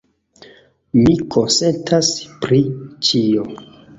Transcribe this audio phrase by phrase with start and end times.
[1.01, 2.09] Mi konsentas
[2.45, 2.61] pri
[3.09, 3.47] ĉio.